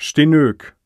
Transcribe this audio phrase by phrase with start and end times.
[0.00, 0.76] Stenök